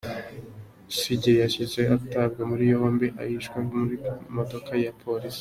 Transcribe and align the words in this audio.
Besigye 0.87 1.31
yahise 1.41 1.81
atabwa 1.97 2.41
muri 2.51 2.63
yombi 2.73 3.07
ashyirwa 3.21 3.57
mu 3.71 3.81
modoka 4.35 4.71
ya 4.85 4.93
polisi. 5.01 5.39